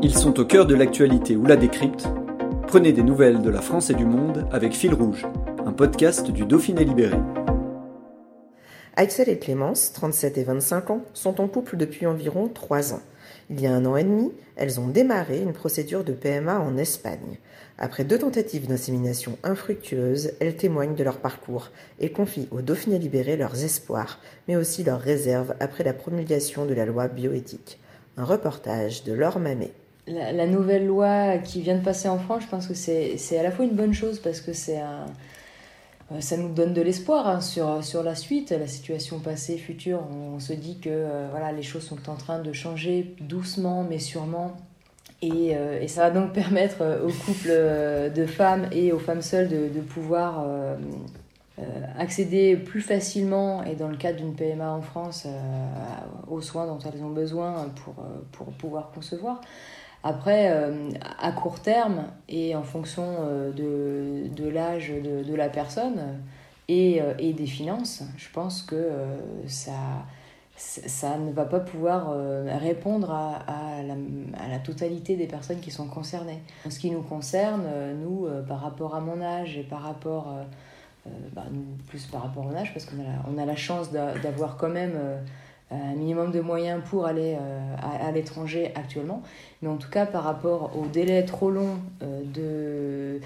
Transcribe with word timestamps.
Ils 0.00 0.16
sont 0.16 0.38
au 0.38 0.44
cœur 0.44 0.64
de 0.64 0.76
l'actualité 0.76 1.34
ou 1.34 1.44
la 1.44 1.56
décrypte. 1.56 2.06
Prenez 2.68 2.92
des 2.92 3.02
nouvelles 3.02 3.42
de 3.42 3.50
la 3.50 3.60
France 3.60 3.90
et 3.90 3.94
du 3.94 4.04
monde 4.04 4.46
avec 4.52 4.72
Fil 4.72 4.94
Rouge, 4.94 5.26
un 5.66 5.72
podcast 5.72 6.30
du 6.30 6.44
Dauphiné 6.44 6.84
Libéré. 6.84 7.16
Axel 8.94 9.28
et 9.28 9.40
Clémence, 9.40 9.92
37 9.92 10.38
et 10.38 10.44
25 10.44 10.90
ans, 10.90 11.02
sont 11.14 11.40
en 11.40 11.48
couple 11.48 11.76
depuis 11.76 12.06
environ 12.06 12.46
3 12.46 12.94
ans. 12.94 13.02
Il 13.50 13.60
y 13.60 13.66
a 13.66 13.74
un 13.74 13.84
an 13.86 13.96
et 13.96 14.04
demi, 14.04 14.30
elles 14.54 14.78
ont 14.78 14.86
démarré 14.86 15.40
une 15.40 15.52
procédure 15.52 16.04
de 16.04 16.12
PMA 16.12 16.60
en 16.60 16.76
Espagne. 16.76 17.38
Après 17.76 18.04
deux 18.04 18.18
tentatives 18.18 18.68
d'insémination 18.68 19.36
infructueuses, 19.42 20.30
elles 20.38 20.56
témoignent 20.56 20.94
de 20.94 21.04
leur 21.04 21.18
parcours 21.18 21.70
et 21.98 22.12
confient 22.12 22.48
au 22.52 22.62
Dauphiné 22.62 23.00
libéré 23.00 23.36
leurs 23.36 23.64
espoirs, 23.64 24.20
mais 24.46 24.54
aussi 24.54 24.84
leurs 24.84 25.00
réserves 25.00 25.54
après 25.58 25.82
la 25.82 25.92
promulgation 25.92 26.66
de 26.66 26.74
la 26.74 26.86
loi 26.86 27.08
bioéthique. 27.08 27.80
Un 28.16 28.24
reportage 28.24 29.02
de 29.02 29.12
Laure 29.12 29.40
Mamet. 29.40 29.72
La, 30.08 30.46
nouvelle 30.46 30.86
loi 30.86 31.38
qui 31.38 31.60
vient 31.60 31.76
de 31.76 31.84
passer 31.84 32.08
en 32.08 32.18
France, 32.18 32.42
je 32.44 32.48
pense 32.48 32.66
que 32.66 32.74
c'est 32.74 33.38
à 33.38 33.42
la 33.42 33.50
fois 33.50 33.64
une 33.64 33.74
bonne 33.74 33.92
chose 33.92 34.20
parce 34.20 34.40
que 34.40 34.52
c'est 34.52 34.80
un, 34.80 35.06
euh, 36.10 36.20
ça 36.20 36.36
nous 36.36 36.48
donne 36.48 36.72
de 36.72 36.80
l'espoir 36.80 37.28
hein, 37.28 37.40
sur, 37.40 38.02
la 38.02 38.14
suite, 38.14 38.50
la 38.50 38.66
situation 38.66 39.18
passée, 39.18 39.58
future. 39.58 40.00
On, 40.10 40.40
se 40.40 40.52
dit 40.52 40.78
que 40.78 40.88
euh, 40.90 41.28
voilà, 41.30 41.52
les 41.52 41.62
choses 41.62 41.82
sont 41.82 42.08
en 42.08 42.14
train 42.14 42.38
de 42.38 42.52
changer 42.52 43.14
doucement 43.20 43.84
mais 43.88 43.98
sûrement. 43.98 44.56
Et, 45.20 45.56
euh, 45.56 45.80
et 45.80 45.88
ça 45.88 46.02
va 46.02 46.10
donc 46.10 46.32
permettre 46.32 47.02
aux 47.04 47.12
couples 47.12 47.50
de 48.14 48.26
femmes 48.26 48.68
et 48.72 48.92
aux 48.92 48.98
femmes 48.98 49.22
seules 49.22 49.48
de, 49.48 49.80
pouvoir 49.80 50.46
accéder 51.98 52.56
plus 52.56 52.80
facilement 52.80 53.64
et 53.64 53.74
dans 53.74 53.88
le 53.88 53.96
cadre 53.96 54.18
d'une 54.18 54.34
PMA 54.34 54.70
en 54.70 54.80
France 54.80 55.26
aux 56.28 56.40
soins 56.40 56.66
dont 56.66 56.78
elles 56.78 57.02
ont 57.02 57.10
besoin 57.10 57.66
pour 58.30 58.46
pouvoir 58.52 58.92
concevoir. 58.94 59.40
Après, 60.04 60.50
euh, 60.50 60.90
à 61.18 61.32
court 61.32 61.60
terme 61.60 62.04
et 62.28 62.54
en 62.54 62.62
fonction 62.62 63.16
euh, 63.20 63.52
de, 63.52 64.28
de 64.32 64.48
l'âge 64.48 64.90
de, 64.90 65.24
de, 65.24 65.34
la 65.34 65.48
personne 65.48 66.20
et, 66.68 67.02
euh, 67.02 67.14
et, 67.18 67.32
des 67.32 67.46
finances, 67.46 68.04
je 68.16 68.28
pense 68.32 68.62
que 68.62 68.92
ça, 69.48 69.72
ça 70.56 71.18
ne 71.18 71.32
va 71.32 71.46
pas 71.46 71.58
pouvoir 71.58 72.16
répondre 72.60 73.10
à, 73.10 73.42
à, 73.48 73.82
la, 73.82 73.94
à, 74.54 74.58
totalité 74.60 75.16
des 75.16 75.26
personnes 75.26 75.60
qui 75.60 75.72
sont 75.72 75.88
concernées. 75.88 76.42
En 76.64 76.70
ce 76.70 76.78
qui 76.78 76.92
nous 76.92 77.02
concerne, 77.02 77.66
nous, 78.00 78.28
par 78.46 78.60
rapport 78.60 78.94
à 78.94 79.00
mon 79.00 79.20
âge 79.20 79.58
et 79.58 79.64
par 79.64 79.82
rapport, 79.82 80.32
bah, 81.32 81.44
plus 81.88 82.06
par 82.06 82.22
rapport 82.22 82.46
au 82.46 82.54
âge, 82.54 82.72
parce 82.72 82.86
qu'on 82.86 83.38
a 83.38 83.44
la 83.44 83.56
chance 83.56 83.90
d'avoir 83.90 84.56
quand 84.56 84.70
même 84.70 84.92
un 85.70 85.94
minimum 85.94 86.32
de 86.32 86.40
moyens 86.40 86.82
pour 86.88 87.06
aller 87.06 87.36
euh, 87.38 87.76
à, 87.82 88.10
l'étranger 88.10 88.72
actuellement. 88.74 89.22
Mais 89.60 89.68
en 89.68 89.76
tout 89.76 89.90
cas, 89.90 90.06
par 90.06 90.24
rapport 90.24 90.76
au 90.76 90.86
délai 90.86 91.24
trop 91.24 91.50
long 91.50 91.76
euh, 92.02 92.22
de, 92.24 93.20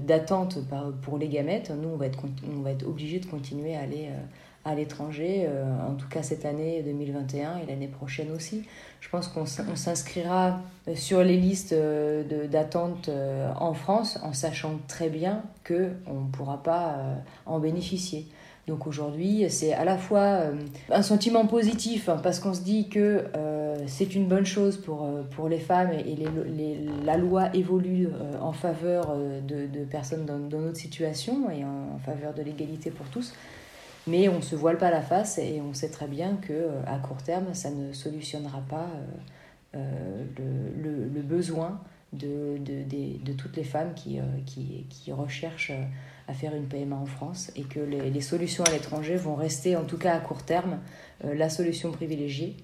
d'attente 0.00 0.58
pour 1.02 1.18
les 1.18 1.28
gamètes, 1.28 1.70
nous, 1.70 1.90
on 1.90 1.96
va 1.96 2.06
être, 2.06 2.18
on 2.52 2.62
va 2.62 2.72
être 2.72 2.86
obligé 2.86 3.20
de 3.20 3.26
continuer 3.26 3.76
à 3.76 3.80
aller 3.80 4.08
euh, 4.08 4.18
à 4.64 4.76
l'étranger, 4.76 5.48
en 5.88 5.94
tout 5.94 6.06
cas 6.08 6.22
cette 6.22 6.44
année 6.44 6.84
2021 6.84 7.58
et 7.58 7.66
l'année 7.66 7.88
prochaine 7.88 8.30
aussi. 8.30 8.62
Je 9.00 9.08
pense 9.08 9.26
qu'on 9.26 9.44
s'inscrira 9.44 10.60
sur 10.94 11.24
les 11.24 11.36
listes 11.36 11.74
d'attente 12.48 13.10
en 13.58 13.74
France 13.74 14.20
en 14.22 14.32
sachant 14.32 14.78
très 14.86 15.08
bien 15.08 15.42
qu'on 15.66 16.20
ne 16.20 16.30
pourra 16.30 16.62
pas 16.62 16.94
en 17.44 17.58
bénéficier. 17.58 18.28
Donc 18.68 18.86
aujourd'hui, 18.86 19.44
c'est 19.50 19.72
à 19.72 19.84
la 19.84 19.98
fois 19.98 20.20
euh, 20.20 20.54
un 20.88 21.02
sentiment 21.02 21.46
positif 21.46 22.08
hein, 22.08 22.20
parce 22.22 22.38
qu'on 22.38 22.54
se 22.54 22.60
dit 22.60 22.88
que 22.88 23.24
euh, 23.36 23.76
c'est 23.88 24.14
une 24.14 24.28
bonne 24.28 24.46
chose 24.46 24.76
pour, 24.76 25.02
euh, 25.04 25.48
les 25.48 25.58
femmes 25.58 25.90
et 25.90 26.16
la 27.04 27.16
loi 27.16 27.54
évolue 27.54 28.08
en 28.40 28.52
faveur 28.52 29.16
de, 29.16 29.84
personnes 29.84 30.24
dans, 30.24 30.38
notre 30.38 30.76
situation 30.76 31.50
et 31.50 31.64
en, 31.64 31.98
faveur 32.06 32.34
de 32.34 32.42
l'égalité 32.42 32.90
pour 32.90 33.06
tous. 33.06 33.34
Mais 34.06 34.28
on 34.28 34.36
ne 34.36 34.42
se 34.42 34.54
voile 34.54 34.78
pas 34.78 34.90
la 34.90 35.02
face 35.02 35.38
et 35.38 35.60
on 35.60 35.74
sait 35.74 35.90
très 35.90 36.06
bien 36.06 36.36
que 36.36 36.68
à 36.86 36.98
court 36.98 37.22
terme, 37.22 37.54
ça 37.54 37.70
ne 37.70 37.92
solutionnera 37.92 38.62
pas 38.68 38.86
le, 39.74 41.22
besoin 41.22 41.80
de, 42.12 42.58
de, 42.58 42.82
de, 42.84 43.24
de, 43.24 43.32
toutes 43.32 43.56
les 43.56 43.64
femmes 43.64 43.94
qui, 43.94 44.20
qui, 44.46 44.86
qui 44.88 45.12
recherchent 45.12 45.72
à 46.28 46.34
faire 46.34 46.54
une 46.54 46.66
PMA 46.66 46.96
en 46.96 47.06
France 47.06 47.50
et 47.56 47.62
que 47.62 47.80
les, 47.80 48.20
solutions 48.20 48.64
à 48.64 48.70
l'étranger 48.70 49.16
vont 49.16 49.34
rester, 49.34 49.76
en 49.76 49.84
tout 49.84 49.98
cas 49.98 50.14
à 50.14 50.20
court 50.20 50.42
terme, 50.42 50.78
euh, 51.24 51.34
la 51.34 51.48
solution 51.48 51.90
privilégiée 51.90 52.56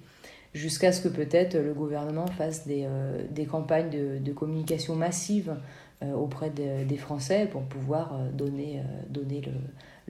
jusqu'à 0.55 0.93
ce 0.93 1.03
que 1.03 1.09
peut-être 1.09 1.57
le 1.57 1.75
gouvernement 1.75 2.27
fasse 2.27 2.67
des, 2.67 2.85
euh, 2.87 3.23
des 3.31 3.45
campagnes 3.47 3.91
de, 3.91 4.19
de, 4.19 4.33
communication 4.33 4.97
massive 4.97 5.57
euh, 6.03 6.13
auprès 6.13 6.51
de, 6.51 6.85
des 6.85 6.97
Français 6.97 7.49
pour 7.51 7.63
pouvoir 7.63 8.15
euh, 8.15 8.31
donner, 8.31 8.79
euh, 8.79 8.83
donner 9.11 9.41
le, 9.41 9.53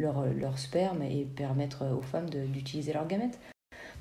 leur, 0.02 0.26
leur, 0.38 0.58
sperme 0.58 1.00
et 1.02 1.24
permettre 1.24 1.84
aux 1.86 2.02
femmes 2.02 2.28
d'utiliser 2.28 2.92
leurs 2.92 3.06
gamètes. 3.06 3.38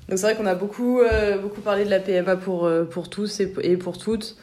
Donc 0.08 0.18
c'est 0.18 0.26
vrai 0.26 0.36
qu'on 0.36 0.46
a 0.46 0.54
beaucoup, 0.54 1.00
beaucoup 1.42 1.60
parlé 1.60 1.84
de 1.84 1.90
la 1.90 2.00
PMA 2.00 2.36
pour, 2.36 2.70
pour 2.90 3.10
tous 3.10 3.40
et 3.40 3.76
pour 3.76 3.98
toutes. 3.98 4.36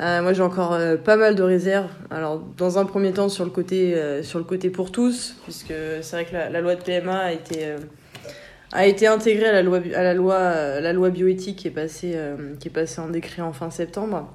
Euh, 0.00 0.22
moi, 0.22 0.32
j'ai 0.32 0.42
encore 0.42 0.72
euh, 0.72 0.96
pas 0.96 1.16
mal 1.16 1.34
de 1.34 1.42
réserves. 1.42 1.90
Alors, 2.10 2.38
dans 2.56 2.78
un 2.78 2.86
premier 2.86 3.12
temps, 3.12 3.28
sur 3.28 3.44
le 3.44 3.50
côté, 3.50 3.94
euh, 3.94 4.22
sur 4.22 4.38
le 4.38 4.44
côté 4.44 4.70
pour 4.70 4.90
tous, 4.90 5.36
puisque 5.44 5.74
c'est 6.00 6.16
vrai 6.16 6.24
que 6.24 6.32
la, 6.32 6.48
la, 6.48 6.60
loi 6.62 6.74
de 6.74 6.82
PMA 6.82 7.18
a 7.18 7.32
été, 7.32 7.74
a 8.72 8.86
été 8.86 9.06
intégrée 9.06 9.48
à 9.48 9.52
la 9.52 9.62
loi, 9.62 9.80
à 9.94 10.02
la 10.02 10.14
loi, 10.14 10.80
la 10.80 10.92
loi 10.94 11.10
bioéthique 11.10 11.56
qui 11.56 11.68
est, 11.68 11.72
passée, 11.72 12.18
qui 12.60 12.68
est 12.68 12.72
passée 12.72 13.00
en 13.00 13.08
décret 13.08 13.42
en 13.42 13.52
fin 13.52 13.70
septembre. 13.70 14.32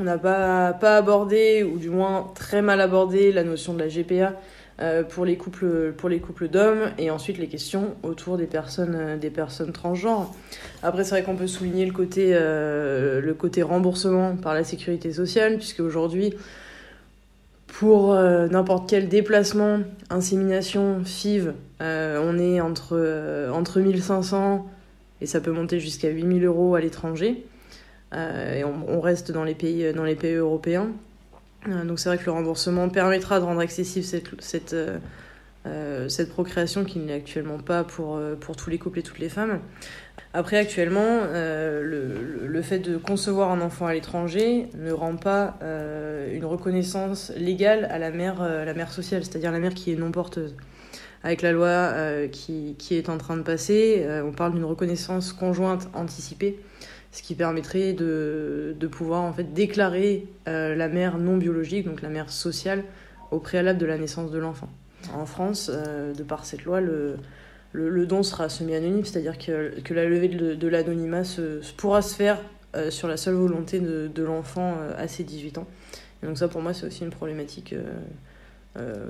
On 0.00 0.02
n'a 0.02 0.18
pas, 0.18 0.72
pas 0.72 0.96
abordé, 0.96 1.62
ou 1.62 1.78
du 1.78 1.90
moins 1.90 2.32
très 2.34 2.62
mal 2.62 2.80
abordé, 2.80 3.30
la 3.30 3.44
notion 3.44 3.74
de 3.74 3.78
la 3.78 3.88
GPA, 3.88 4.32
euh, 4.80 5.04
pour 5.04 5.24
les 5.24 5.36
couples, 5.36 5.92
pour 5.96 6.08
les 6.08 6.18
couples 6.18 6.48
d'hommes 6.48 6.90
et 6.98 7.08
ensuite 7.08 7.38
les 7.38 7.46
questions 7.46 7.94
autour 8.02 8.36
des 8.36 8.46
personnes, 8.46 8.96
euh, 8.96 9.16
des 9.16 9.30
personnes 9.30 9.70
transgenres. 9.70 10.34
Après, 10.82 11.04
c'est 11.04 11.10
vrai 11.10 11.22
qu'on 11.22 11.36
peut 11.36 11.46
souligner 11.46 11.86
le 11.86 11.92
côté, 11.92 12.30
euh, 12.32 13.20
le 13.20 13.34
côté 13.34 13.62
remboursement 13.62 14.34
par 14.34 14.52
la 14.52 14.64
sécurité 14.64 15.12
sociale, 15.12 15.58
puisque 15.58 15.78
aujourd'hui, 15.78 16.34
pour 17.68 18.14
n'importe 18.14 18.88
quel 18.88 19.08
déplacement, 19.08 19.80
insémination, 20.08 21.02
FIV, 21.04 21.54
on 21.80 22.38
est 22.38 22.60
entre, 22.60 23.50
entre 23.52 23.80
1500 23.80 24.64
et 25.20 25.26
ça 25.26 25.40
peut 25.40 25.50
monter 25.50 25.80
jusqu'à 25.80 26.08
8000 26.08 26.44
euros 26.44 26.76
à 26.76 26.80
l'étranger. 26.80 27.44
et 28.12 28.62
on, 28.62 28.74
on, 28.86 29.00
reste 29.00 29.32
dans 29.32 29.42
les 29.42 29.56
pays, 29.56 29.92
dans 29.92 30.04
les 30.04 30.14
pays 30.14 30.34
européens. 30.34 30.92
Euh, 31.68 31.84
donc 31.84 31.98
c'est 31.98 32.08
vrai 32.08 32.18
que 32.18 32.26
le 32.26 32.32
remboursement 32.32 32.88
permettra 32.88 33.40
de 33.40 33.44
rendre 33.44 33.60
accessible 33.60 34.04
cette, 34.04 34.40
cette, 34.40 34.76
euh, 35.66 36.08
cette 36.08 36.30
procréation 36.30 36.84
qui 36.84 36.98
n'est 36.98 37.14
actuellement 37.14 37.58
pas 37.58 37.84
pour, 37.84 38.16
euh, 38.16 38.34
pour 38.34 38.56
tous 38.56 38.70
les 38.70 38.78
couples 38.78 38.98
et 38.98 39.02
toutes 39.02 39.18
les 39.18 39.28
femmes. 39.28 39.60
Après, 40.36 40.58
actuellement, 40.58 41.00
euh, 41.00 41.80
le, 41.82 42.46
le, 42.48 42.62
fait 42.62 42.80
de 42.80 42.96
concevoir 42.96 43.52
un 43.52 43.60
enfant 43.60 43.86
à 43.86 43.94
l'étranger 43.94 44.68
ne 44.76 44.90
rend 44.90 45.14
pas 45.14 45.56
euh, 45.62 46.34
une 46.34 46.44
reconnaissance 46.44 47.30
légale 47.36 47.84
à 47.84 47.98
la 47.98 48.10
mère, 48.10 48.42
euh, 48.42 48.64
la 48.64 48.74
mère 48.74 48.90
sociale, 48.90 49.24
c'est-à-dire 49.24 49.52
la 49.52 49.60
mère 49.60 49.74
qui 49.74 49.92
est 49.92 49.96
non 49.96 50.10
porteuse. 50.10 50.56
Avec 51.22 51.40
la 51.40 51.52
loi 51.52 51.94
qui, 52.32 52.74
qui, 52.78 52.96
est 52.96 53.08
en 53.08 53.16
train 53.16 53.38
de 53.38 53.42
passer, 53.42 54.06
on 54.22 54.32
parle 54.32 54.52
d'une 54.52 54.64
reconnaissance 54.64 55.32
conjointe 55.32 55.88
anticipée 55.94 56.60
ce 57.14 57.22
qui 57.22 57.36
permettrait 57.36 57.92
de, 57.92 58.74
de 58.78 58.86
pouvoir 58.88 59.22
en 59.22 59.32
fait 59.32 59.54
déclarer 59.54 60.26
euh, 60.48 60.74
la 60.74 60.88
mère 60.88 61.16
non 61.16 61.36
biologique, 61.36 61.86
donc 61.86 62.02
la 62.02 62.08
mère 62.08 62.28
sociale, 62.28 62.82
au 63.30 63.38
préalable 63.38 63.78
de 63.78 63.86
la 63.86 63.98
naissance 63.98 64.32
de 64.32 64.38
l'enfant. 64.38 64.68
En 65.14 65.24
France, 65.24 65.70
euh, 65.72 66.12
de 66.12 66.22
par 66.24 66.44
cette 66.44 66.64
loi, 66.64 66.80
le, 66.80 67.16
le, 67.72 68.06
don 68.06 68.24
sera 68.24 68.48
semi-anonyme, 68.48 69.04
c'est-à-dire 69.04 69.38
que, 69.38 69.80
que, 69.80 69.94
la 69.94 70.06
levée 70.06 70.26
de, 70.26 70.68
l'anonymat 70.68 71.22
se, 71.22 71.60
pourra 71.76 72.02
se 72.02 72.16
faire 72.16 72.40
euh, 72.74 72.90
sur 72.90 73.06
la 73.06 73.16
seule 73.16 73.34
volonté 73.34 73.78
de, 73.78 74.10
de 74.12 74.22
l'enfant 74.24 74.74
à 74.98 75.06
ses 75.06 75.22
18 75.22 75.58
ans. 75.58 75.68
Et 76.22 76.26
donc 76.26 76.36
ça, 76.36 76.48
pour 76.48 76.62
moi, 76.62 76.74
c'est 76.74 76.86
aussi 76.86 77.04
une 77.04 77.10
problématique 77.10 77.76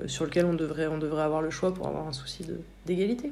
sur 0.05 0.25
laquelle 0.25 0.45
on 0.45 0.53
devrait, 0.53 0.85
on 0.85 0.99
devrait 0.99 1.23
avoir 1.23 1.41
le 1.41 1.49
choix 1.49 1.73
pour 1.73 1.87
avoir 1.87 2.07
un 2.07 2.13
souci 2.13 2.45
d'égalité. 2.85 3.31